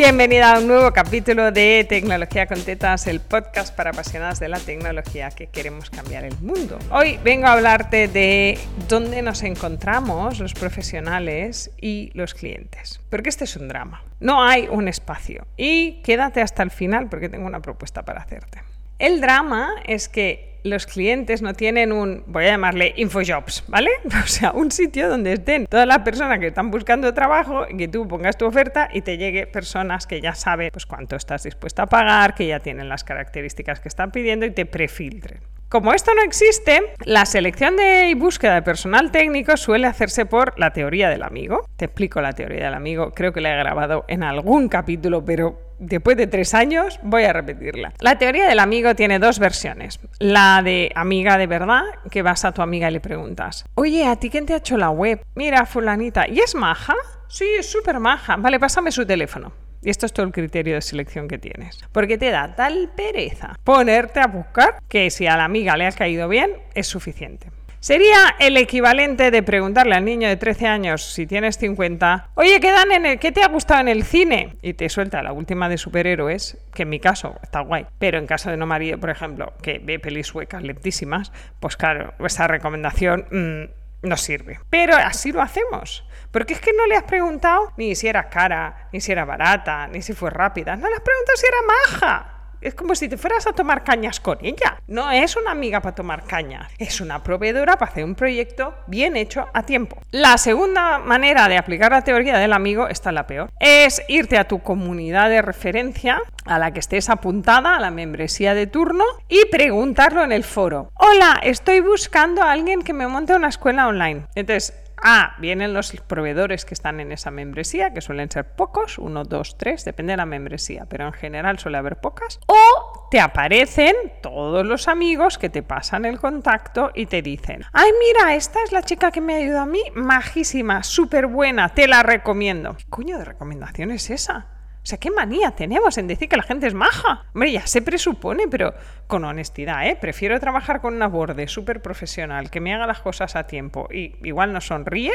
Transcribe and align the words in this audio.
Bienvenida 0.00 0.54
a 0.54 0.60
un 0.60 0.66
nuevo 0.66 0.92
capítulo 0.94 1.52
de 1.52 1.84
Tecnología 1.86 2.46
con 2.46 2.58
Tetas, 2.62 3.06
el 3.06 3.20
podcast 3.20 3.76
para 3.76 3.90
apasionadas 3.90 4.40
de 4.40 4.48
la 4.48 4.58
tecnología 4.58 5.28
que 5.28 5.48
queremos 5.48 5.90
cambiar 5.90 6.24
el 6.24 6.34
mundo. 6.40 6.78
Hoy 6.90 7.18
vengo 7.22 7.48
a 7.48 7.52
hablarte 7.52 8.08
de 8.08 8.58
dónde 8.88 9.20
nos 9.20 9.42
encontramos 9.42 10.38
los 10.38 10.54
profesionales 10.54 11.70
y 11.78 12.12
los 12.14 12.32
clientes, 12.32 12.98
porque 13.10 13.28
este 13.28 13.44
es 13.44 13.56
un 13.56 13.68
drama. 13.68 14.02
No 14.20 14.42
hay 14.42 14.68
un 14.70 14.88
espacio 14.88 15.46
y 15.58 16.00
quédate 16.00 16.40
hasta 16.40 16.62
el 16.62 16.70
final 16.70 17.10
porque 17.10 17.28
tengo 17.28 17.46
una 17.46 17.60
propuesta 17.60 18.02
para 18.02 18.22
hacerte. 18.22 18.62
El 18.98 19.20
drama 19.20 19.68
es 19.84 20.08
que 20.08 20.49
los 20.62 20.86
clientes 20.86 21.42
no 21.42 21.54
tienen 21.54 21.92
un, 21.92 22.24
voy 22.26 22.44
a 22.44 22.48
llamarle 22.48 22.94
InfoJobs, 22.96 23.64
¿vale? 23.68 23.90
O 24.24 24.26
sea, 24.26 24.52
un 24.52 24.70
sitio 24.70 25.08
donde 25.08 25.32
estén 25.32 25.66
todas 25.66 25.86
las 25.86 26.00
personas 26.00 26.38
que 26.38 26.48
están 26.48 26.70
buscando 26.70 27.12
trabajo, 27.14 27.66
y 27.68 27.76
que 27.76 27.88
tú 27.88 28.06
pongas 28.06 28.36
tu 28.36 28.46
oferta 28.46 28.88
y 28.92 29.02
te 29.02 29.16
llegue 29.18 29.46
personas 29.46 30.06
que 30.06 30.20
ya 30.20 30.34
saben 30.34 30.70
pues, 30.72 30.86
cuánto 30.86 31.16
estás 31.16 31.42
dispuesta 31.42 31.82
a 31.82 31.86
pagar, 31.86 32.34
que 32.34 32.46
ya 32.46 32.60
tienen 32.60 32.88
las 32.88 33.04
características 33.04 33.80
que 33.80 33.88
están 33.88 34.10
pidiendo 34.10 34.46
y 34.46 34.50
te 34.50 34.66
prefiltren. 34.66 35.40
Como 35.70 35.92
esto 35.92 36.10
no 36.16 36.22
existe, 36.22 36.82
la 37.04 37.24
selección 37.24 37.76
de 37.76 38.08
y 38.08 38.14
búsqueda 38.14 38.54
de 38.54 38.62
personal 38.62 39.12
técnico 39.12 39.56
suele 39.56 39.86
hacerse 39.86 40.26
por 40.26 40.58
la 40.58 40.72
teoría 40.72 41.08
del 41.08 41.22
amigo. 41.22 41.64
Te 41.76 41.84
explico 41.84 42.20
la 42.20 42.32
teoría 42.32 42.64
del 42.64 42.74
amigo, 42.74 43.12
creo 43.14 43.32
que 43.32 43.40
la 43.40 43.54
he 43.54 43.56
grabado 43.56 44.04
en 44.08 44.24
algún 44.24 44.68
capítulo, 44.68 45.24
pero 45.24 45.76
después 45.78 46.16
de 46.16 46.26
tres 46.26 46.54
años 46.54 46.98
voy 47.04 47.22
a 47.22 47.32
repetirla. 47.32 47.92
La 48.00 48.18
teoría 48.18 48.48
del 48.48 48.58
amigo 48.58 48.96
tiene 48.96 49.20
dos 49.20 49.38
versiones. 49.38 50.00
La 50.18 50.60
de 50.64 50.90
amiga 50.96 51.38
de 51.38 51.46
verdad, 51.46 51.84
que 52.10 52.22
vas 52.22 52.44
a 52.44 52.50
tu 52.50 52.62
amiga 52.62 52.90
y 52.90 52.94
le 52.94 53.00
preguntas, 53.00 53.64
oye, 53.76 54.04
¿a 54.06 54.16
ti 54.16 54.28
quién 54.28 54.46
te 54.46 54.54
ha 54.54 54.56
hecho 54.56 54.76
la 54.76 54.90
web? 54.90 55.24
Mira, 55.36 55.66
fulanita, 55.66 56.26
¿y 56.28 56.40
es 56.40 56.56
maja? 56.56 56.96
Sí, 57.28 57.46
es 57.56 57.70
súper 57.70 58.00
maja. 58.00 58.34
Vale, 58.34 58.58
pásame 58.58 58.90
su 58.90 59.06
teléfono. 59.06 59.52
Y 59.82 59.90
esto 59.90 60.06
es 60.06 60.12
todo 60.12 60.26
el 60.26 60.32
criterio 60.32 60.74
de 60.74 60.82
selección 60.82 61.28
que 61.28 61.38
tienes. 61.38 61.78
Porque 61.92 62.18
te 62.18 62.30
da 62.30 62.54
tal 62.54 62.90
pereza 62.94 63.58
ponerte 63.64 64.20
a 64.20 64.26
buscar 64.26 64.82
que 64.88 65.10
si 65.10 65.26
a 65.26 65.36
la 65.36 65.44
amiga 65.44 65.76
le 65.76 65.86
has 65.86 65.96
caído 65.96 66.28
bien, 66.28 66.52
es 66.74 66.86
suficiente. 66.86 67.50
Sería 67.80 68.36
el 68.38 68.58
equivalente 68.58 69.30
de 69.30 69.42
preguntarle 69.42 69.94
al 69.94 70.04
niño 70.04 70.28
de 70.28 70.36
13 70.36 70.66
años 70.66 71.02
si 71.02 71.26
tienes 71.26 71.56
50, 71.56 72.28
oye, 72.34 72.60
¿qué, 72.60 72.70
dan 72.72 72.92
en 72.92 73.06
el, 73.06 73.18
¿qué 73.18 73.32
te 73.32 73.42
ha 73.42 73.48
gustado 73.48 73.80
en 73.80 73.88
el 73.88 74.04
cine? 74.04 74.56
Y 74.60 74.74
te 74.74 74.90
suelta 74.90 75.22
la 75.22 75.32
última 75.32 75.66
de 75.70 75.78
superhéroes, 75.78 76.58
que 76.74 76.82
en 76.82 76.90
mi 76.90 77.00
caso 77.00 77.36
está 77.42 77.60
guay, 77.60 77.86
pero 77.98 78.18
en 78.18 78.26
caso 78.26 78.50
de 78.50 78.58
no 78.58 78.66
marido, 78.66 79.00
por 79.00 79.08
ejemplo, 79.08 79.54
que 79.62 79.78
ve 79.82 79.98
pelis 79.98 80.26
suecas 80.26 80.62
lentísimas, 80.62 81.32
pues 81.58 81.78
claro, 81.78 82.12
esa 82.22 82.46
recomendación 82.46 83.24
mm, 83.30 83.79
no 84.02 84.16
sirve. 84.16 84.60
Pero 84.70 84.96
así 84.96 85.32
lo 85.32 85.42
hacemos. 85.42 86.04
Porque 86.30 86.54
es 86.54 86.60
que 86.60 86.72
no 86.72 86.86
le 86.86 86.96
has 86.96 87.02
preguntado 87.04 87.72
ni 87.76 87.94
si 87.94 88.08
era 88.08 88.28
cara, 88.28 88.88
ni 88.92 89.00
si 89.00 89.12
era 89.12 89.24
barata, 89.24 89.88
ni 89.88 90.02
si 90.02 90.12
fue 90.12 90.30
rápida. 90.30 90.76
No 90.76 90.88
le 90.88 90.94
has 90.94 91.00
preguntado 91.00 91.36
si 91.36 91.46
era 91.46 91.56
maja. 91.66 92.39
Es 92.60 92.74
como 92.74 92.94
si 92.94 93.08
te 93.08 93.16
fueras 93.16 93.46
a 93.46 93.54
tomar 93.54 93.84
cañas 93.84 94.20
con 94.20 94.36
ella. 94.42 94.82
No 94.86 95.10
es 95.10 95.34
una 95.34 95.50
amiga 95.50 95.80
para 95.80 95.94
tomar 95.94 96.24
cañas, 96.24 96.70
es 96.78 97.00
una 97.00 97.22
proveedora 97.22 97.78
para 97.78 97.90
hacer 97.90 98.04
un 98.04 98.14
proyecto 98.14 98.74
bien 98.86 99.16
hecho 99.16 99.48
a 99.54 99.62
tiempo. 99.62 99.96
La 100.10 100.36
segunda 100.36 100.98
manera 100.98 101.48
de 101.48 101.56
aplicar 101.56 101.92
la 101.92 102.04
teoría 102.04 102.36
del 102.36 102.52
amigo, 102.52 102.88
está 102.88 103.12
la 103.12 103.26
peor, 103.26 103.50
es 103.60 104.02
irte 104.08 104.36
a 104.36 104.46
tu 104.46 104.58
comunidad 104.58 105.30
de 105.30 105.40
referencia 105.40 106.20
a 106.44 106.58
la 106.58 106.72
que 106.72 106.80
estés 106.80 107.08
apuntada, 107.08 107.76
a 107.76 107.80
la 107.80 107.90
membresía 107.90 108.52
de 108.52 108.66
turno, 108.66 109.04
y 109.28 109.46
preguntarlo 109.46 110.22
en 110.22 110.32
el 110.32 110.44
foro. 110.44 110.90
Hola, 110.94 111.40
estoy 111.42 111.80
buscando 111.80 112.42
a 112.42 112.52
alguien 112.52 112.82
que 112.82 112.92
me 112.92 113.06
monte 113.06 113.34
una 113.34 113.48
escuela 113.48 113.88
online. 113.88 114.26
Entonces, 114.34 114.74
Ah, 115.02 115.34
vienen 115.38 115.72
los 115.72 115.92
proveedores 116.06 116.64
que 116.64 116.74
están 116.74 117.00
en 117.00 117.12
esa 117.12 117.30
membresía, 117.30 117.92
que 117.92 118.00
suelen 118.00 118.30
ser 118.30 118.54
pocos, 118.54 118.98
uno, 118.98 119.24
dos, 119.24 119.56
tres, 119.56 119.84
depende 119.84 120.12
de 120.12 120.18
la 120.18 120.26
membresía, 120.26 120.86
pero 120.88 121.06
en 121.06 121.12
general 121.12 121.58
suele 121.58 121.78
haber 121.78 122.00
pocas. 122.00 122.38
O 122.46 123.08
te 123.10 123.20
aparecen 123.20 123.94
todos 124.22 124.64
los 124.66 124.88
amigos 124.88 125.38
que 125.38 125.48
te 125.48 125.62
pasan 125.62 126.04
el 126.04 126.18
contacto 126.18 126.90
y 126.94 127.06
te 127.06 127.22
dicen, 127.22 127.62
ay, 127.72 127.90
mira, 127.98 128.34
esta 128.34 128.62
es 128.62 128.72
la 128.72 128.82
chica 128.82 129.10
que 129.10 129.20
me 129.20 129.36
ayudado 129.36 129.62
a 129.62 129.66
mí, 129.66 129.82
majísima, 129.94 130.82
súper 130.82 131.26
buena, 131.26 131.70
te 131.70 131.88
la 131.88 132.02
recomiendo. 132.02 132.76
¿Qué 132.76 132.84
coño 132.88 133.18
de 133.18 133.24
recomendación 133.24 133.90
es 133.90 134.10
esa? 134.10 134.59
Sea, 134.90 134.98
qué 134.98 135.12
manía 135.12 135.52
tenemos 135.52 135.96
en 135.98 136.08
decir 136.08 136.28
que 136.28 136.36
la 136.36 136.42
gente 136.42 136.66
es 136.66 136.74
maja. 136.74 137.26
Hombre, 137.32 137.52
ya 137.52 137.64
se 137.64 137.80
presupone, 137.80 138.48
pero 138.48 138.74
con 139.06 139.24
honestidad, 139.24 139.86
¿eh? 139.86 139.96
Prefiero 140.00 140.40
trabajar 140.40 140.80
con 140.80 140.94
una 140.94 141.06
borde 141.06 141.46
súper 141.46 141.80
profesional, 141.80 142.50
que 142.50 142.60
me 142.60 142.74
haga 142.74 142.88
las 142.88 142.98
cosas 142.98 143.36
a 143.36 143.46
tiempo 143.46 143.88
y 143.92 144.16
igual 144.26 144.52
no 144.52 144.60
sonríe, 144.60 145.12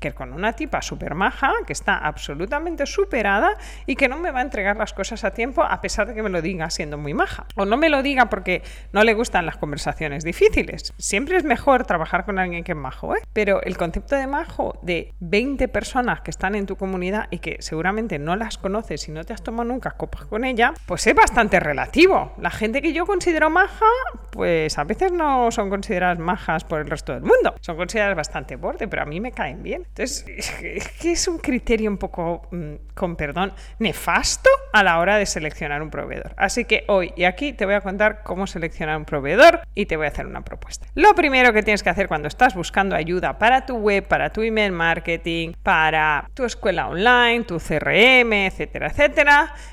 que 0.00 0.12
con 0.12 0.32
una 0.32 0.54
tipa 0.54 0.80
súper 0.80 1.14
maja, 1.14 1.52
que 1.66 1.74
está 1.74 1.98
absolutamente 1.98 2.86
superada 2.86 3.58
y 3.84 3.96
que 3.96 4.08
no 4.08 4.18
me 4.18 4.30
va 4.30 4.38
a 4.38 4.42
entregar 4.42 4.78
las 4.78 4.94
cosas 4.94 5.24
a 5.24 5.32
tiempo 5.32 5.62
a 5.62 5.78
pesar 5.82 6.08
de 6.08 6.14
que 6.14 6.22
me 6.22 6.30
lo 6.30 6.40
diga 6.40 6.70
siendo 6.70 6.96
muy 6.96 7.12
maja. 7.12 7.44
O 7.54 7.66
no 7.66 7.76
me 7.76 7.90
lo 7.90 8.02
diga 8.02 8.30
porque 8.30 8.62
no 8.94 9.04
le 9.04 9.12
gustan 9.12 9.44
las 9.44 9.58
conversaciones 9.58 10.24
difíciles. 10.24 10.94
Siempre 10.96 11.36
es 11.36 11.44
mejor 11.44 11.84
trabajar 11.84 12.24
con 12.24 12.38
alguien 12.38 12.64
que 12.64 12.72
es 12.72 12.78
majo, 12.78 13.14
¿eh? 13.14 13.20
Pero 13.34 13.62
el 13.62 13.76
concepto 13.76 14.16
de 14.16 14.26
majo 14.26 14.78
de 14.80 15.12
20 15.20 15.68
personas 15.68 16.22
que 16.22 16.30
están 16.30 16.54
en 16.54 16.64
tu 16.64 16.76
comunidad 16.76 17.26
y 17.30 17.40
que 17.40 17.58
seguramente 17.60 18.18
no 18.18 18.34
las 18.34 18.56
conoces 18.56 19.02
si 19.02 19.12
no 19.12 19.17
te 19.24 19.32
has 19.32 19.42
tomado 19.42 19.68
nunca 19.68 19.92
copas 19.92 20.24
con 20.26 20.44
ella, 20.44 20.74
pues 20.86 21.06
es 21.06 21.14
bastante 21.14 21.60
relativo. 21.60 22.32
La 22.38 22.50
gente 22.50 22.82
que 22.82 22.92
yo 22.92 23.06
considero 23.06 23.50
maja, 23.50 23.86
pues 24.30 24.78
a 24.78 24.84
veces 24.84 25.12
no 25.12 25.50
son 25.50 25.70
consideradas 25.70 26.18
majas 26.18 26.64
por 26.64 26.80
el 26.80 26.88
resto 26.88 27.12
del 27.12 27.22
mundo. 27.22 27.54
Son 27.60 27.76
consideradas 27.76 28.16
bastante 28.16 28.56
borde, 28.56 28.88
pero 28.88 29.02
a 29.02 29.06
mí 29.06 29.20
me 29.20 29.32
caen 29.32 29.62
bien. 29.62 29.84
Entonces, 29.88 30.24
es 30.62 30.88
que 30.88 31.12
es 31.12 31.28
un 31.28 31.38
criterio 31.38 31.90
un 31.90 31.98
poco, 31.98 32.48
mm, 32.50 32.94
con 32.94 33.16
perdón, 33.16 33.52
nefasto 33.78 34.50
a 34.72 34.82
la 34.82 34.98
hora 34.98 35.16
de 35.16 35.26
seleccionar 35.26 35.82
un 35.82 35.90
proveedor. 35.90 36.34
Así 36.36 36.64
que 36.64 36.84
hoy 36.88 37.12
y 37.16 37.24
aquí 37.24 37.52
te 37.52 37.64
voy 37.64 37.74
a 37.74 37.80
contar 37.80 38.22
cómo 38.22 38.46
seleccionar 38.46 38.96
un 38.96 39.04
proveedor 39.04 39.60
y 39.74 39.86
te 39.86 39.96
voy 39.96 40.06
a 40.06 40.08
hacer 40.08 40.26
una 40.26 40.42
propuesta. 40.42 40.86
Lo 40.94 41.14
primero 41.14 41.52
que 41.52 41.62
tienes 41.62 41.82
que 41.82 41.90
hacer 41.90 42.08
cuando 42.08 42.28
estás 42.28 42.54
buscando 42.54 42.94
ayuda 42.94 43.38
para 43.38 43.66
tu 43.66 43.76
web, 43.76 44.06
para 44.06 44.30
tu 44.30 44.42
email 44.42 44.72
marketing, 44.72 45.52
para 45.62 46.28
tu 46.34 46.44
escuela 46.44 46.88
online, 46.88 47.44
tu 47.44 47.58
CRM, 47.58 48.46
etcétera, 48.46 48.88
etcétera, 48.88 48.97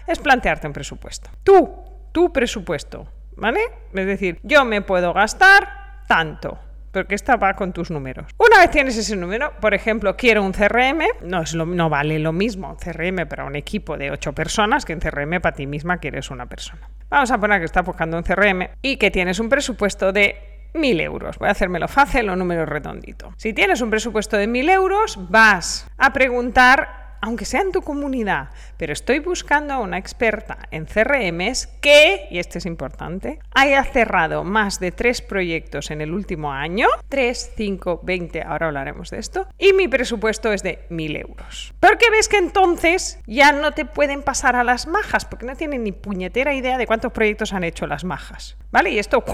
es 0.08 0.20
plantearte 0.20 0.68
un 0.68 0.74
presupuesto. 0.74 1.30
Tú, 1.44 1.70
tu 2.12 2.32
presupuesto, 2.32 3.08
¿vale? 3.36 3.60
Es 3.94 4.06
decir, 4.06 4.40
yo 4.44 4.66
me 4.66 4.82
puedo 4.82 5.14
gastar 5.14 6.04
tanto 6.08 6.60
porque 7.02 7.16
esta 7.16 7.36
va 7.36 7.56
con 7.56 7.74
tus 7.74 7.92
números. 7.92 8.32
Una 8.38 8.60
vez 8.60 8.72
tienes 8.72 8.96
ese 8.96 9.18
número, 9.18 9.52
por 9.60 9.74
ejemplo, 9.74 10.16
quiero 10.16 10.44
un 10.44 10.54
CRM, 10.54 11.02
no, 11.24 11.42
es 11.42 11.54
lo, 11.54 11.66
no 11.66 11.90
vale 11.90 12.20
lo 12.20 12.32
mismo 12.32 12.70
un 12.70 12.78
CRM 12.78 13.28
para 13.28 13.44
un 13.44 13.58
equipo 13.58 13.98
de 13.98 14.12
8 14.12 14.32
personas 14.32 14.86
que 14.86 14.94
un 14.94 15.02
CRM 15.02 15.42
para 15.42 15.54
ti 15.54 15.68
misma 15.68 16.00
que 16.00 16.08
eres 16.08 16.32
una 16.32 16.46
persona. 16.46 16.90
Vamos 17.10 17.32
a 17.32 17.38
poner 17.38 17.60
que 17.60 17.66
estás 17.66 17.86
buscando 17.86 18.16
un 18.16 18.24
CRM 18.24 18.70
y 18.82 18.96
que 18.96 19.12
tienes 19.12 19.40
un 19.40 19.50
presupuesto 19.50 20.14
de 20.14 20.70
1.000 20.74 21.02
euros. 21.02 21.38
Voy 21.38 21.50
a 21.50 21.52
hacérmelo 21.52 21.90
fácil, 21.90 22.30
un 22.30 22.40
número 22.40 22.66
redondito. 22.66 23.34
Si 23.36 23.52
tienes 23.52 23.82
un 23.82 23.90
presupuesto 23.90 24.38
de 24.38 24.48
1.000 24.48 24.72
euros, 24.72 25.18
vas 25.30 25.92
a 25.98 26.14
preguntar 26.14 27.05
aunque 27.26 27.46
sea 27.46 27.62
en 27.62 27.72
tu 27.72 27.82
comunidad, 27.82 28.50
pero 28.78 28.94
estoy 28.94 29.18
buscando 29.18 29.74
a 29.74 29.80
una 29.80 29.98
experta 29.98 30.60
en 30.70 30.86
CRMs 30.86 31.66
que, 31.82 32.28
y 32.30 32.38
este 32.38 32.60
es 32.60 32.68
importante, 32.68 33.40
haya 33.56 33.84
cerrado 33.84 34.44
más 34.44 34.80
de 34.80 34.92
tres 34.92 35.24
proyectos 35.24 35.90
en 35.90 36.02
el 36.02 36.14
último 36.14 36.54
año, 36.54 36.88
3, 37.10 37.54
5, 37.58 38.02
20, 38.04 38.44
ahora 38.44 38.68
hablaremos 38.68 39.10
de 39.10 39.18
esto, 39.18 39.48
y 39.58 39.74
mi 39.74 39.88
presupuesto 39.88 40.54
es 40.54 40.62
de 40.62 40.88
1.000 40.92 41.22
euros. 41.22 41.74
Porque 41.80 42.12
ves 42.12 42.30
que 42.30 42.38
entonces 42.38 43.18
ya 43.26 43.52
no 43.54 43.72
te 43.72 43.86
pueden 43.86 44.22
pasar 44.22 44.56
a 44.56 44.64
las 44.64 44.86
majas, 44.86 45.26
porque 45.26 45.48
no 45.48 45.56
tienen 45.56 45.84
ni 45.84 45.94
puñetera 45.94 46.54
idea 46.54 46.78
de 46.78 46.86
cuántos 46.86 47.12
proyectos 47.12 47.54
han 47.54 47.64
hecho 47.64 47.88
las 47.88 48.04
majas, 48.04 48.56
¿vale? 48.70 48.92
Y 48.92 49.00
esto 49.00 49.26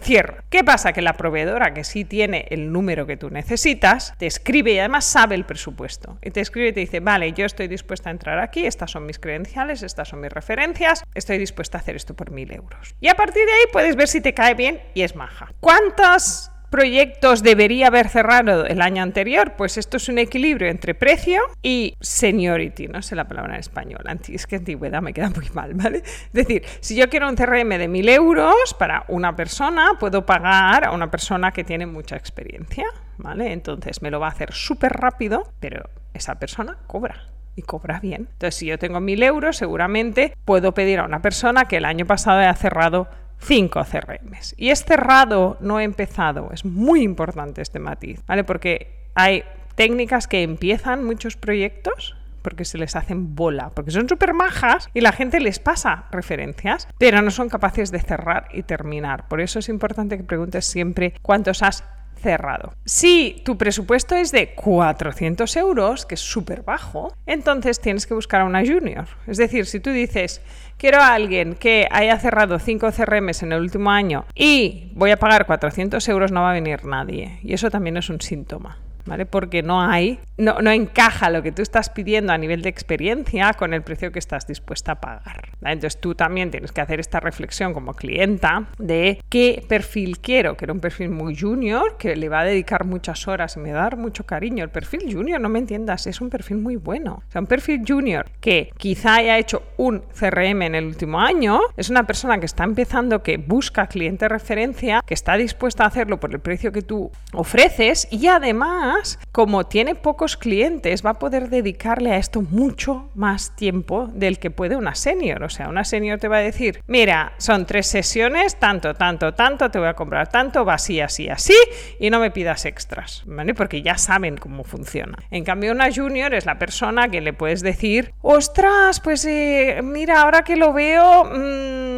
cierra. 0.00 0.44
¿Qué 0.50 0.64
pasa? 0.64 0.92
Que 0.92 1.02
la 1.02 1.14
proveedora 1.14 1.74
que 1.74 1.84
sí 1.84 2.04
tiene 2.04 2.46
el 2.50 2.72
número 2.72 3.06
que 3.06 3.16
tú 3.16 3.30
necesitas, 3.30 4.14
te 4.18 4.26
escribe 4.26 4.72
y 4.72 4.78
además 4.78 5.04
sabe 5.04 5.34
el 5.34 5.44
presupuesto. 5.44 6.18
Y 6.22 6.30
te 6.30 6.40
escribe 6.40 6.68
y 6.68 6.72
te 6.72 6.80
dice, 6.80 7.00
vale, 7.00 7.32
yo 7.32 7.44
estoy 7.44 7.68
dispuesta 7.68 8.10
a 8.10 8.12
entrar 8.12 8.38
aquí, 8.38 8.66
estas 8.66 8.90
son 8.90 9.06
mis 9.06 9.18
credenciales, 9.18 9.82
estas 9.82 10.08
son 10.08 10.20
mis 10.20 10.32
referencias, 10.32 11.04
estoy 11.14 11.38
dispuesta 11.38 11.78
a 11.78 11.80
hacer 11.80 11.96
esto 11.96 12.14
por 12.14 12.30
mil 12.30 12.52
euros. 12.52 12.94
Y 13.00 13.08
a 13.08 13.14
partir 13.14 13.44
de 13.44 13.52
ahí 13.52 13.64
puedes 13.72 13.96
ver 13.96 14.08
si 14.08 14.20
te 14.20 14.34
cae 14.34 14.54
bien 14.54 14.80
y 14.94 15.02
es 15.02 15.14
maja. 15.16 15.52
¿Cuántas 15.60 16.52
proyectos 16.70 17.42
debería 17.42 17.88
haber 17.88 18.08
cerrado 18.08 18.66
el 18.66 18.80
año 18.80 19.02
anterior? 19.02 19.54
Pues 19.56 19.76
esto 19.76 19.96
es 19.96 20.08
un 20.08 20.18
equilibrio 20.18 20.68
entre 20.68 20.94
precio 20.94 21.42
y 21.62 21.96
seniority, 22.00 22.88
no 22.88 23.02
sé 23.02 23.16
la 23.16 23.26
palabra 23.26 23.54
en 23.54 23.60
español, 23.60 24.02
es 24.28 24.46
que 24.46 24.56
antigüedad 24.56 25.02
me 25.02 25.12
queda 25.12 25.30
muy 25.30 25.48
mal, 25.50 25.74
¿vale? 25.74 25.98
Es 25.98 26.32
decir, 26.32 26.62
si 26.80 26.96
yo 26.96 27.08
quiero 27.08 27.28
un 27.28 27.36
CRM 27.36 27.70
de 27.70 27.88
1.000 27.88 28.10
euros 28.10 28.74
para 28.78 29.04
una 29.08 29.34
persona, 29.36 29.92
puedo 29.98 30.24
pagar 30.26 30.86
a 30.86 30.92
una 30.92 31.10
persona 31.10 31.52
que 31.52 31.64
tiene 31.64 31.86
mucha 31.86 32.16
experiencia, 32.16 32.84
¿vale? 33.16 33.52
Entonces 33.52 34.02
me 34.02 34.10
lo 34.10 34.20
va 34.20 34.28
a 34.28 34.30
hacer 34.30 34.52
súper 34.52 34.92
rápido, 34.92 35.52
pero 35.60 35.88
esa 36.14 36.38
persona 36.38 36.78
cobra 36.86 37.28
y 37.56 37.62
cobra 37.62 37.98
bien. 38.00 38.28
Entonces, 38.32 38.54
si 38.54 38.66
yo 38.66 38.78
tengo 38.78 39.00
1.000 39.00 39.24
euros, 39.24 39.56
seguramente 39.56 40.34
puedo 40.44 40.74
pedir 40.74 41.00
a 41.00 41.04
una 41.04 41.22
persona 41.22 41.64
que 41.66 41.78
el 41.78 41.84
año 41.84 42.06
pasado 42.06 42.38
haya 42.38 42.54
cerrado 42.54 43.08
cinco 43.38 43.84
CRMs. 43.84 44.54
Y 44.56 44.70
es 44.70 44.84
cerrado, 44.84 45.56
no 45.60 45.80
empezado. 45.80 46.50
Es 46.52 46.64
muy 46.64 47.02
importante 47.02 47.62
este 47.62 47.78
matiz, 47.78 48.20
¿vale? 48.26 48.44
Porque 48.44 49.08
hay 49.14 49.44
técnicas 49.74 50.26
que 50.26 50.42
empiezan 50.42 51.04
muchos 51.04 51.36
proyectos 51.36 52.16
porque 52.42 52.64
se 52.64 52.78
les 52.78 52.96
hacen 52.96 53.34
bola, 53.34 53.70
porque 53.74 53.90
son 53.90 54.08
súper 54.08 54.32
majas 54.32 54.88
y 54.94 55.00
la 55.00 55.12
gente 55.12 55.40
les 55.40 55.58
pasa 55.58 56.06
referencias, 56.10 56.88
pero 56.98 57.20
no 57.20 57.30
son 57.30 57.48
capaces 57.48 57.90
de 57.90 58.00
cerrar 58.00 58.48
y 58.52 58.62
terminar. 58.62 59.28
Por 59.28 59.40
eso 59.40 59.58
es 59.58 59.68
importante 59.68 60.16
que 60.16 60.24
preguntes 60.24 60.64
siempre 60.64 61.14
cuántos 61.20 61.62
has 61.62 61.84
cerrado. 62.18 62.74
Si 62.84 63.42
tu 63.44 63.56
presupuesto 63.56 64.14
es 64.14 64.32
de 64.32 64.54
400 64.54 65.56
euros, 65.56 66.06
que 66.06 66.14
es 66.14 66.20
súper 66.20 66.62
bajo, 66.62 67.12
entonces 67.26 67.80
tienes 67.80 68.06
que 68.06 68.14
buscar 68.14 68.42
a 68.42 68.44
una 68.44 68.64
junior. 68.64 69.06
Es 69.26 69.36
decir, 69.36 69.66
si 69.66 69.80
tú 69.80 69.90
dices, 69.90 70.42
quiero 70.76 70.98
a 70.98 71.14
alguien 71.14 71.54
que 71.54 71.88
haya 71.90 72.18
cerrado 72.18 72.58
5 72.58 72.90
CRMs 72.92 73.42
en 73.42 73.52
el 73.52 73.60
último 73.60 73.90
año 73.90 74.24
y 74.34 74.90
voy 74.94 75.10
a 75.10 75.18
pagar 75.18 75.46
400 75.46 76.06
euros, 76.08 76.32
no 76.32 76.42
va 76.42 76.50
a 76.50 76.54
venir 76.54 76.84
nadie. 76.84 77.38
Y 77.42 77.54
eso 77.54 77.70
también 77.70 77.96
es 77.96 78.08
un 78.10 78.20
síntoma. 78.20 78.78
¿Vale? 79.08 79.26
Porque 79.26 79.62
no 79.62 79.80
hay, 79.80 80.20
no, 80.36 80.60
no, 80.60 80.70
encaja 80.70 81.30
lo 81.30 81.42
que 81.42 81.52
tú 81.52 81.62
estás 81.62 81.90
pidiendo 81.90 82.32
a 82.32 82.38
nivel 82.38 82.62
de 82.62 82.68
experiencia 82.68 83.52
con 83.54 83.74
el 83.74 83.82
precio 83.82 84.12
que 84.12 84.18
estás 84.18 84.46
dispuesta 84.46 84.92
a 84.92 85.00
pagar. 85.00 85.48
Entonces 85.62 86.00
tú 86.00 86.14
también 86.14 86.50
tienes 86.50 86.72
que 86.72 86.80
hacer 86.80 87.00
esta 87.00 87.20
reflexión 87.20 87.74
como 87.74 87.94
clienta 87.94 88.66
de 88.78 89.20
qué 89.28 89.64
perfil 89.68 90.18
quiero. 90.18 90.56
Quiero 90.56 90.74
un 90.74 90.80
perfil 90.80 91.10
muy 91.10 91.36
junior 91.36 91.96
que 91.98 92.14
le 92.16 92.28
va 92.28 92.40
a 92.40 92.44
dedicar 92.44 92.84
muchas 92.84 93.26
horas 93.26 93.56
y 93.56 93.60
me 93.60 93.72
va 93.72 93.80
a 93.80 93.82
dar 93.84 93.96
mucho 93.96 94.24
cariño. 94.24 94.62
El 94.62 94.70
perfil 94.70 95.12
junior, 95.12 95.40
no 95.40 95.48
me 95.48 95.58
entiendas, 95.58 96.06
es 96.06 96.20
un 96.20 96.30
perfil 96.30 96.58
muy 96.58 96.76
bueno. 96.76 97.22
O 97.28 97.32
sea, 97.32 97.40
un 97.40 97.46
perfil 97.46 97.82
junior 97.86 98.26
que 98.40 98.70
quizá 98.76 99.16
haya 99.16 99.38
hecho 99.38 99.62
un 99.76 100.00
CRM 100.18 100.62
en 100.62 100.74
el 100.74 100.86
último 100.86 101.20
año, 101.20 101.60
es 101.76 101.90
una 101.90 102.06
persona 102.06 102.38
que 102.38 102.46
está 102.46 102.64
empezando, 102.64 103.22
que 103.22 103.38
busca 103.38 103.86
cliente 103.86 104.28
referencia, 104.28 105.02
que 105.04 105.14
está 105.14 105.36
dispuesta 105.36 105.84
a 105.84 105.88
hacerlo 105.88 106.20
por 106.20 106.32
el 106.32 106.40
precio 106.40 106.72
que 106.72 106.82
tú 106.82 107.10
ofreces 107.32 108.08
y 108.10 108.26
además 108.26 108.97
como 109.32 109.66
tiene 109.66 109.94
pocos 109.94 110.36
clientes, 110.36 111.04
va 111.04 111.10
a 111.10 111.18
poder 111.18 111.48
dedicarle 111.48 112.12
a 112.12 112.16
esto 112.16 112.42
mucho 112.42 113.10
más 113.14 113.54
tiempo 113.56 114.08
del 114.12 114.38
que 114.38 114.50
puede 114.50 114.76
una 114.76 114.94
senior. 114.94 115.42
O 115.42 115.48
sea, 115.48 115.68
una 115.68 115.84
senior 115.84 116.18
te 116.18 116.28
va 116.28 116.38
a 116.38 116.40
decir, 116.40 116.82
mira, 116.86 117.32
son 117.38 117.66
tres 117.66 117.86
sesiones, 117.86 118.56
tanto, 118.56 118.94
tanto, 118.94 119.34
tanto, 119.34 119.70
te 119.70 119.78
voy 119.78 119.88
a 119.88 119.94
comprar 119.94 120.28
tanto, 120.28 120.64
va 120.64 120.74
así, 120.74 121.00
así, 121.00 121.28
así, 121.28 121.54
y 121.98 122.10
no 122.10 122.20
me 122.20 122.30
pidas 122.30 122.64
extras, 122.64 123.22
¿vale? 123.26 123.54
Porque 123.54 123.82
ya 123.82 123.96
saben 123.98 124.36
cómo 124.36 124.64
funciona. 124.64 125.18
En 125.30 125.44
cambio, 125.44 125.72
una 125.72 125.92
junior 125.92 126.34
es 126.34 126.46
la 126.46 126.58
persona 126.58 127.08
que 127.08 127.20
le 127.20 127.32
puedes 127.32 127.62
decir, 127.62 128.12
ostras, 128.22 129.00
pues 129.00 129.24
eh, 129.24 129.80
mira, 129.82 130.22
ahora 130.22 130.42
que 130.42 130.56
lo 130.56 130.72
veo... 130.72 131.24
Mmm, 131.24 131.97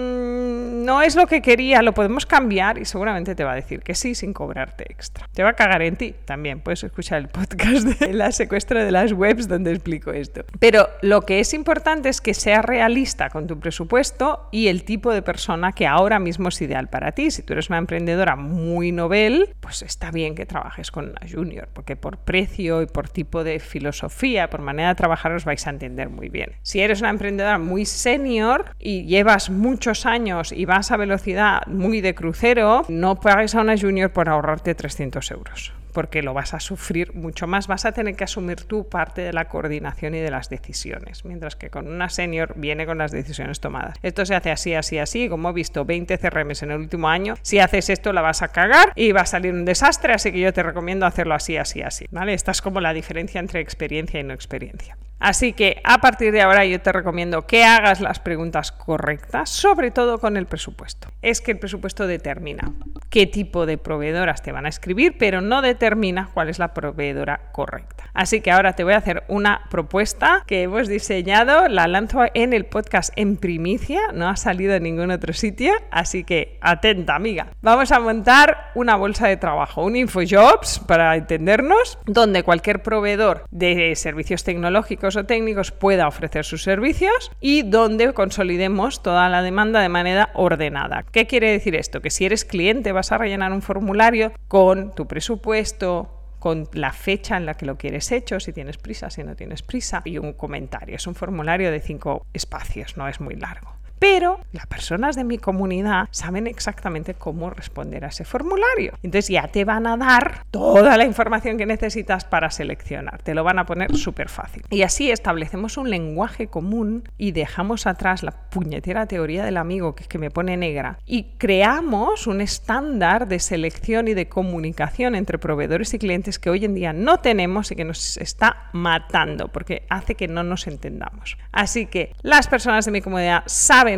no 0.85 1.03
es 1.03 1.17
lo 1.17 1.27
que 1.27 1.43
quería, 1.43 1.83
lo 1.83 1.95
podemos 1.95 2.27
cambiar 2.27 2.79
y 2.79 2.85
seguramente 2.85 3.35
te 3.35 3.45
va 3.45 3.53
a 3.53 3.57
decir 3.57 3.81
que 3.81 3.95
sí 3.95 4.15
sin 4.15 4.33
cobrarte 4.33 4.85
extra. 4.91 5.29
Te 5.33 5.43
va 5.43 5.51
a 5.51 5.53
cagar 5.55 5.83
en 5.83 5.97
ti 5.97 6.15
también. 6.25 6.61
Puedes 6.61 6.85
escuchar 6.85 7.19
el 7.19 7.29
podcast 7.29 7.85
de 7.87 8.13
la 8.15 8.33
secuestra 8.33 8.85
de 8.85 8.91
las 8.91 9.13
webs 9.13 9.49
donde 9.49 9.71
explico 9.71 10.13
esto. 10.13 10.45
Pero 10.59 10.89
lo 11.03 11.23
que 11.23 11.41
es 11.41 11.55
importante 11.55 12.09
es 12.09 12.21
que 12.21 12.35
seas 12.35 12.65
realista 12.65 13.31
con 13.31 13.47
tu 13.47 13.59
presupuesto 13.59 14.49
y 14.51 14.69
el 14.69 14.85
tipo 14.85 15.13
de 15.13 15.23
persona 15.23 15.73
que 15.73 15.87
ahora 15.87 16.19
mismo 16.19 16.49
es 16.49 16.61
ideal 16.63 16.89
para 16.89 17.13
ti. 17.13 17.31
Si 17.31 17.43
tú 17.43 17.53
eres 17.53 17.69
una 17.69 17.79
emprendedora 17.79 18.37
muy 18.37 18.93
novel, 18.93 19.55
pues 19.61 19.83
está 19.83 20.11
bien 20.11 20.35
que 20.35 20.47
trabajes 20.47 20.91
con 20.91 21.11
una 21.11 21.21
junior, 21.31 21.69
porque 21.73 21.97
por 21.97 22.19
precio 22.19 22.83
y 22.83 22.87
por 22.87 23.09
tipo 23.09 23.45
de 23.45 23.59
filosofía, 23.61 24.49
por 24.51 24.63
manera 24.63 24.91
de 24.91 24.95
trabajar 24.95 25.33
os 25.33 25.45
vais 25.45 25.67
a 25.67 25.71
entender 25.71 26.09
muy 26.09 26.29
bien. 26.29 26.53
Si 26.63 26.81
eres 26.81 27.01
una 27.01 27.11
emprendedora 27.11 27.59
muy 27.59 27.85
senior 27.85 28.75
y 28.79 29.05
llevas 29.05 29.51
muchos 29.51 30.07
años 30.07 30.53
y 30.53 30.65
vas 30.65 30.80
a 30.89 30.97
velocidad 30.97 31.67
muy 31.67 32.01
de 32.01 32.15
crucero, 32.15 32.85
no 32.89 33.17
pagues 33.17 33.55
a 33.55 33.61
una 33.61 33.77
junior 33.77 34.11
por 34.11 34.29
ahorrarte 34.29 34.75
300 34.75 35.31
euros 35.33 35.73
porque 35.93 36.23
lo 36.23 36.35
vas 36.35 36.55
a 36.55 36.61
sufrir 36.61 37.15
mucho 37.15 37.47
más, 37.47 37.67
vas 37.67 37.85
a 37.85 37.93
tener 37.93 38.17
que 38.17 38.25
asumir 38.25 38.63
tu 38.63 38.89
parte 38.89 39.23
de 39.23 39.33
la 39.33 39.47
coordinación 39.47 40.15
y 40.15 40.21
de 40.21 40.31
las 40.31 40.49
decisiones, 40.49 41.25
mientras 41.25 41.57
que 41.57 41.71
con 41.71 41.89
una 41.89 42.09
senior 42.09 42.55
viene 42.57 42.87
con 42.87 42.99
las 42.99 43.13
decisiones 43.13 43.61
tomadas. 43.61 43.97
Esto 44.03 44.25
se 44.25 44.35
hace 44.35 44.51
así, 44.51 44.75
así, 44.75 44.99
así, 44.99 45.29
como 45.29 45.51
he 45.51 45.53
visto 45.53 45.85
20 45.85 46.19
CRMs 46.19 46.63
en 46.63 46.71
el 46.71 46.79
último 46.79 47.09
año, 47.09 47.35
si 47.43 47.59
haces 47.59 47.91
esto 47.91 48.13
la 48.13 48.23
vas 48.23 48.43
a 48.43 48.49
cagar 48.49 48.93
y 48.95 49.13
va 49.13 49.23
a 49.23 49.27
salir 49.27 49.53
un 49.53 49.65
desastre, 49.65 50.13
así 50.13 50.33
que 50.33 50.41
yo 50.41 50.53
te 50.53 50.63
recomiendo 50.63 51.07
hacerlo 51.07 51.35
así, 51.35 51.57
así, 51.57 51.83
así, 51.83 52.07
¿vale? 52.11 52.35
Esta 52.35 52.53
es 52.53 52.63
como 52.63 52.81
la 52.81 52.93
diferencia 52.93 53.41
entre 53.41 53.61
experiencia 53.61 54.21
y 54.21 54.25
no 54.25 54.33
experiencia. 54.33 54.97
Así 55.21 55.53
que 55.53 55.83
a 55.85 55.99
partir 55.99 56.33
de 56.33 56.41
ahora 56.41 56.65
yo 56.65 56.81
te 56.81 56.93
recomiendo 56.93 57.47
que 57.47 57.63
hagas 57.63 58.01
las 58.01 58.19
preguntas 58.19 58.73
correctas, 58.73 59.51
sobre 59.51 59.91
todo 59.91 60.19
con 60.19 60.39
el 60.39 60.47
presupuesto. 60.47 61.09
Es 61.21 61.43
que 61.43 61.53
el 61.53 61.59
presupuesto 61.59 62.07
determina 62.07 62.73
qué 63.11 63.27
tipo 63.27 63.67
de 63.67 63.77
proveedoras 63.77 64.43
te 64.43 64.51
van 64.51 64.65
a 64.65 64.71
escribir, 64.71 65.17
pero 65.19 65.43
no 65.43 65.61
determina 65.61 66.31
cuál 66.33 66.49
es 66.49 66.59
la 66.59 66.73
proveedora 66.73 67.53
correcta. 67.53 68.00
Así 68.15 68.41
que 68.41 68.51
ahora 68.51 68.75
te 68.75 68.85
voy 68.85 68.95
a 68.95 68.99
hacer 68.99 69.25
una 69.29 69.63
propuesta 69.71 70.45
que 70.47 70.63
hemos 70.63 70.89
diseñado, 70.89 71.69
la 71.69 71.87
lanzo 71.87 72.25
en 72.35 72.53
el 72.53 72.67
podcast 72.67 73.13
en 73.17 73.37
primicia, 73.37 74.01
no 74.13 74.29
ha 74.29 74.37
salido 74.37 74.75
en 74.75 74.83
ningún 74.83 75.11
otro 75.11 75.33
sitio, 75.33 75.73
así 75.91 76.25
que 76.25 76.59
atenta 76.61 77.15
amiga. 77.15 77.49
Vamos 77.63 77.93
a 77.93 78.01
montar 78.01 78.71
una 78.75 78.97
bolsa 78.97 79.29
de 79.29 79.37
trabajo, 79.37 79.85
un 79.85 79.97
InfoJobs 79.97 80.81
para 80.81 81.17
entendernos, 81.17 81.99
donde 82.07 82.43
cualquier 82.43 82.83
proveedor 82.83 83.45
de 83.51 83.95
servicios 83.97 84.45
tecnológicos 84.45 85.17
o 85.17 85.25
técnicos 85.25 85.71
pueda 85.71 86.09
ofrecer 86.09 86.45
sus 86.45 86.63
servicios 86.63 87.31
y 87.41 87.63
donde 87.63 88.13
consolidemos 88.13 89.03
toda 89.03 89.29
la 89.29 89.43
demanda 89.43 89.81
de 89.81 89.89
manera 89.89 90.31
ordenada. 90.35 91.05
¿Qué 91.11 91.27
quiere 91.27 91.51
decir 91.51 91.75
esto? 91.75 92.01
Que 92.01 92.11
si 92.11 92.25
eres 92.25 92.45
cliente 92.45 92.93
vas 92.93 93.13
a 93.13 93.19
rellenar 93.19 93.53
un 93.53 93.63
formulario 93.63 94.33
con 94.49 94.95
tu 94.95 95.07
presupuesto, 95.07 96.20
con 96.41 96.69
la 96.73 96.93
fecha 96.93 97.37
en 97.37 97.47
la 97.47 97.55
que 97.55 97.67
lo 97.67 97.77
quieres 97.77 98.11
hecho, 98.11 98.41
si 98.41 98.53
tienes 98.53 98.79
prisa, 98.79 99.11
si 99.11 99.23
no 99.23 99.37
tienes 99.37 99.63
prisa, 99.63 100.03
y 100.05 100.19
un 100.19 100.33
comentario. 100.33 100.97
Es 100.97 101.07
un 101.07 101.15
formulario 101.15 101.71
de 101.71 101.81
cinco 101.81 102.27
espacios, 102.33 102.97
no 102.97 103.07
es 103.07 103.21
muy 103.21 103.37
largo 103.37 103.80
pero 104.01 104.41
las 104.53 104.67
personas 104.67 105.15
de 105.15 105.25
mi 105.25 105.39
comunidad 105.39 106.09
saben 106.11 106.47
exactamente 106.47 107.15
cómo 107.15 107.51
responder 107.51 108.05
a 108.05 108.09
ese 108.09 108.25
formulario. 108.25 108.95
Entonces 109.03 109.29
ya 109.29 109.47
te 109.49 109.65
van 109.65 109.87
a 109.87 109.97
dar 109.99 110.47
toda 110.51 110.97
la 110.97 111.05
información 111.05 111.59
que 111.59 111.67
necesitas 111.67 112.25
para 112.25 112.51
seleccionar, 112.51 113.23
te 113.23 113.35
lo 113.35 113.45
van 113.45 113.59
a 113.59 113.67
poner 113.67 113.95
súper 113.95 114.31
fácil. 114.31 114.65
Y 114.71 114.83
así 114.83 115.11
establecemos 115.11 115.77
un 115.77 115.91
lenguaje 115.91 116.47
común 116.47 117.05
y 117.19 117.33
dejamos 117.33 117.87
atrás 117.87 118.23
la 118.23 118.33
puñetera 118.33 119.07
teoría 119.07 119.45
del 119.45 119.59
amigo 119.59 119.95
que 119.95 120.05
es 120.05 120.09
que 120.09 120.19
me 120.19 120.31
pone 120.31 120.57
negra 120.57 120.99
y 121.05 121.35
creamos 121.37 122.27
un 122.27 122.41
estándar 122.41 123.29
de 123.29 123.39
selección 123.39 124.09
y 124.09 124.15
de 124.15 124.29
comunicación 124.29 125.15
entre 125.15 125.39
proveedores 125.39 125.93
y 125.93 125.99
clientes 125.99 126.39
que 126.39 126.49
hoy 126.49 126.65
en 126.65 126.75
día 126.75 126.95
no 126.95 127.19
tenemos 127.19 127.71
y 127.71 127.77
que 127.77 127.85
nos 127.85 128.17
está 128.17 128.71
matando 128.73 129.49
porque 129.49 129.83
hace 129.91 130.15
que 130.15 130.27
no 130.27 130.43
nos 130.43 130.67
entendamos. 130.67 131.37
Así 131.53 131.85
que 131.85 132.15
las 132.23 132.49
personas 132.49 132.87
de 132.87 132.93
mi 132.93 133.03
comunidad 133.03 133.43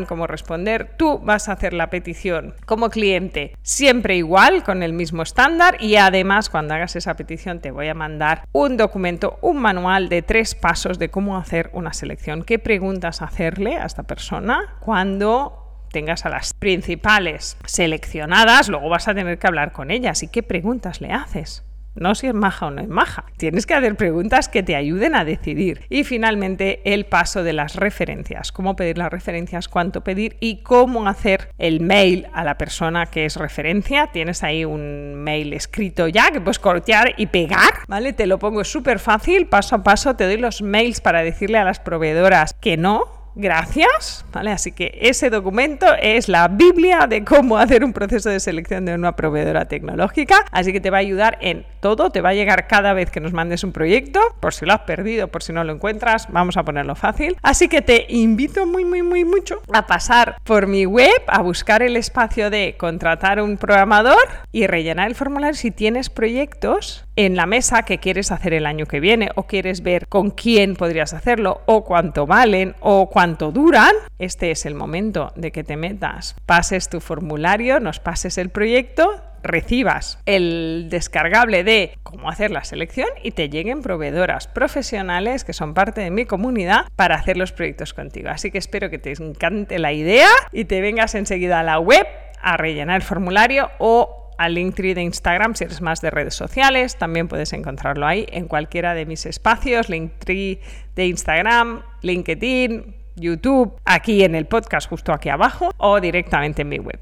cómo 0.06 0.26
responder, 0.26 0.94
tú 0.96 1.18
vas 1.18 1.48
a 1.48 1.52
hacer 1.52 1.72
la 1.72 1.90
petición 1.90 2.54
como 2.66 2.90
cliente 2.90 3.56
siempre 3.62 4.16
igual, 4.16 4.62
con 4.64 4.82
el 4.82 4.92
mismo 4.92 5.22
estándar 5.22 5.76
y 5.80 5.96
además 5.96 6.50
cuando 6.50 6.74
hagas 6.74 6.96
esa 6.96 7.14
petición 7.14 7.60
te 7.60 7.70
voy 7.70 7.88
a 7.88 7.94
mandar 7.94 8.46
un 8.52 8.76
documento, 8.76 9.38
un 9.42 9.58
manual 9.58 10.08
de 10.08 10.22
tres 10.22 10.54
pasos 10.54 10.98
de 10.98 11.10
cómo 11.10 11.36
hacer 11.36 11.70
una 11.72 11.92
selección, 11.92 12.42
qué 12.42 12.58
preguntas 12.58 13.22
hacerle 13.22 13.76
a 13.76 13.86
esta 13.86 14.02
persona 14.02 14.76
cuando 14.80 15.86
tengas 15.92 16.24
a 16.26 16.30
las 16.30 16.54
principales 16.54 17.56
seleccionadas, 17.66 18.68
luego 18.68 18.88
vas 18.88 19.06
a 19.06 19.14
tener 19.14 19.38
que 19.38 19.46
hablar 19.46 19.72
con 19.72 19.90
ellas. 19.90 20.22
Y 20.22 20.28
qué 20.28 20.42
preguntas 20.42 21.00
le 21.00 21.12
haces 21.12 21.64
no 21.94 22.14
si 22.14 22.26
es 22.26 22.34
maja 22.34 22.66
o 22.66 22.70
no 22.70 22.80
es 22.80 22.88
maja. 22.88 23.24
Tienes 23.36 23.66
que 23.66 23.74
hacer 23.74 23.96
preguntas 23.96 24.48
que 24.48 24.62
te 24.62 24.76
ayuden 24.76 25.14
a 25.14 25.24
decidir. 25.24 25.82
Y 25.88 26.04
finalmente 26.04 26.80
el 26.84 27.06
paso 27.06 27.42
de 27.42 27.52
las 27.52 27.76
referencias. 27.76 28.52
Cómo 28.52 28.76
pedir 28.76 28.98
las 28.98 29.10
referencias, 29.10 29.68
cuánto 29.68 30.02
pedir 30.02 30.36
y 30.40 30.62
cómo 30.62 31.06
hacer 31.08 31.50
el 31.58 31.80
mail 31.80 32.26
a 32.32 32.44
la 32.44 32.58
persona 32.58 33.06
que 33.06 33.24
es 33.24 33.36
referencia. 33.36 34.08
Tienes 34.08 34.42
ahí 34.42 34.64
un 34.64 35.14
mail 35.14 35.52
escrito 35.52 36.08
ya 36.08 36.30
que 36.30 36.40
puedes 36.40 36.58
cortear 36.58 37.14
y 37.16 37.26
pegar, 37.26 37.72
¿vale? 37.88 38.12
Te 38.12 38.26
lo 38.26 38.38
pongo 38.38 38.64
súper 38.64 38.98
fácil, 38.98 39.46
paso 39.46 39.76
a 39.76 39.82
paso. 39.82 40.16
Te 40.16 40.24
doy 40.24 40.38
los 40.38 40.62
mails 40.62 41.00
para 41.00 41.22
decirle 41.22 41.58
a 41.58 41.64
las 41.64 41.80
proveedoras 41.80 42.54
que 42.54 42.76
no, 42.76 43.21
gracias, 43.34 44.24
¿vale? 44.32 44.50
Así 44.50 44.72
que 44.72 44.98
ese 45.00 45.30
documento 45.30 45.86
es 46.00 46.28
la 46.28 46.48
Biblia 46.48 47.06
de 47.08 47.24
cómo 47.24 47.58
hacer 47.58 47.84
un 47.84 47.92
proceso 47.92 48.30
de 48.30 48.40
selección 48.40 48.84
de 48.84 48.94
una 48.94 49.16
proveedora 49.16 49.66
tecnológica, 49.66 50.44
así 50.50 50.72
que 50.72 50.80
te 50.80 50.90
va 50.90 50.98
a 50.98 51.00
ayudar 51.00 51.38
en 51.40 51.64
todo, 51.80 52.10
te 52.10 52.20
va 52.20 52.30
a 52.30 52.34
llegar 52.34 52.68
cada 52.68 52.92
vez 52.92 53.10
que 53.10 53.20
nos 53.20 53.32
mandes 53.32 53.64
un 53.64 53.72
proyecto, 53.72 54.20
por 54.40 54.54
si 54.54 54.66
lo 54.66 54.72
has 54.72 54.80
perdido, 54.80 55.28
por 55.28 55.42
si 55.42 55.52
no 55.52 55.64
lo 55.64 55.72
encuentras, 55.72 56.28
vamos 56.30 56.56
a 56.56 56.62
ponerlo 56.62 56.94
fácil. 56.94 57.36
Así 57.42 57.68
que 57.68 57.82
te 57.82 58.06
invito 58.08 58.66
muy, 58.66 58.84
muy, 58.84 59.02
muy 59.02 59.24
mucho 59.24 59.60
a 59.72 59.86
pasar 59.86 60.36
por 60.44 60.66
mi 60.66 60.86
web, 60.86 61.22
a 61.26 61.42
buscar 61.42 61.82
el 61.82 61.96
espacio 61.96 62.50
de 62.50 62.76
contratar 62.78 63.40
un 63.40 63.56
programador 63.56 64.28
y 64.52 64.66
rellenar 64.66 65.08
el 65.08 65.14
formulario 65.14 65.54
si 65.54 65.70
tienes 65.70 66.10
proyectos 66.10 67.04
en 67.16 67.36
la 67.36 67.46
mesa 67.46 67.82
que 67.82 67.98
quieres 67.98 68.32
hacer 68.32 68.54
el 68.54 68.66
año 68.66 68.86
que 68.86 69.00
viene 69.00 69.30
o 69.34 69.44
quieres 69.44 69.82
ver 69.82 70.08
con 70.08 70.30
quién 70.30 70.76
podrías 70.76 71.12
hacerlo 71.12 71.60
o 71.66 71.84
cuánto 71.84 72.26
valen 72.26 72.74
o 72.80 73.08
cuánto 73.10 73.52
duran, 73.52 73.92
este 74.18 74.50
es 74.50 74.66
el 74.66 74.74
momento 74.74 75.32
de 75.36 75.52
que 75.52 75.64
te 75.64 75.76
metas, 75.76 76.36
pases 76.46 76.88
tu 76.88 77.00
formulario, 77.00 77.80
nos 77.80 78.00
pases 78.00 78.38
el 78.38 78.48
proyecto, 78.50 79.20
recibas 79.42 80.18
el 80.24 80.86
descargable 80.88 81.64
de 81.64 81.98
cómo 82.02 82.30
hacer 82.30 82.50
la 82.50 82.64
selección 82.64 83.08
y 83.22 83.32
te 83.32 83.48
lleguen 83.48 83.82
proveedoras 83.82 84.46
profesionales 84.46 85.44
que 85.44 85.52
son 85.52 85.74
parte 85.74 86.00
de 86.00 86.10
mi 86.10 86.26
comunidad 86.26 86.86
para 86.96 87.16
hacer 87.16 87.36
los 87.36 87.52
proyectos 87.52 87.92
contigo. 87.92 88.30
Así 88.30 88.50
que 88.50 88.58
espero 88.58 88.88
que 88.88 88.98
te 88.98 89.12
encante 89.12 89.78
la 89.78 89.92
idea 89.92 90.28
y 90.52 90.64
te 90.64 90.80
vengas 90.80 91.14
enseguida 91.14 91.60
a 91.60 91.64
la 91.64 91.78
web 91.78 92.06
a 92.40 92.56
rellenar 92.56 92.96
el 92.96 93.02
formulario 93.02 93.70
o 93.78 94.21
al 94.38 94.54
Linktree 94.54 94.94
de 94.94 95.02
Instagram 95.02 95.54
si 95.54 95.64
eres 95.64 95.80
más 95.80 96.00
de 96.00 96.10
redes 96.10 96.34
sociales. 96.34 96.96
También 96.96 97.28
puedes 97.28 97.52
encontrarlo 97.52 98.06
ahí 98.06 98.26
en 98.30 98.48
cualquiera 98.48 98.94
de 98.94 99.06
mis 99.06 99.26
espacios, 99.26 99.88
Linktree 99.88 100.60
de 100.94 101.06
Instagram, 101.06 101.82
LinkedIn, 102.02 102.94
YouTube, 103.16 103.74
aquí 103.84 104.24
en 104.24 104.34
el 104.34 104.46
podcast 104.46 104.88
justo 104.88 105.12
aquí 105.12 105.28
abajo 105.28 105.70
o 105.78 106.00
directamente 106.00 106.62
en 106.62 106.68
mi 106.68 106.78
web. 106.78 107.00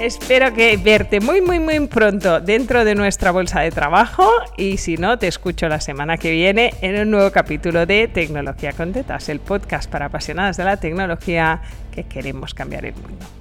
Espero 0.00 0.46
verte 0.82 1.20
muy 1.20 1.42
muy 1.42 1.60
muy 1.60 1.78
pronto 1.86 2.40
dentro 2.40 2.86
de 2.86 2.94
nuestra 2.94 3.32
bolsa 3.32 3.60
de 3.60 3.70
trabajo 3.70 4.26
y 4.56 4.78
si 4.78 4.96
no 4.96 5.18
te 5.18 5.28
escucho 5.28 5.68
la 5.68 5.78
semana 5.78 6.16
que 6.16 6.30
viene 6.30 6.72
en 6.80 6.98
un 7.02 7.10
nuevo 7.10 7.30
capítulo 7.30 7.84
de 7.84 8.08
Tecnología 8.08 8.72
con 8.72 8.94
Tetas, 8.94 9.28
el 9.28 9.40
podcast 9.40 9.90
para 9.90 10.06
apasionadas 10.06 10.56
de 10.56 10.64
la 10.64 10.78
tecnología 10.78 11.60
que 11.92 12.04
queremos 12.04 12.54
cambiar 12.54 12.86
el 12.86 12.94
mundo. 12.94 13.39